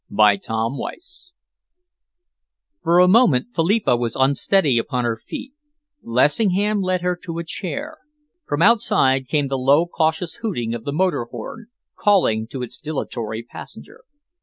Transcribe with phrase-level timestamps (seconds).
[0.09, 1.29] CHAPTER XXXII
[2.81, 5.53] For a moment Philippa was unsteady upon her feet.
[6.01, 7.99] Lessingham led her to a chair.
[8.47, 13.43] From outside came the low, cautious hooting of the motor horn, calling to its dilatory
[13.43, 14.01] passenger.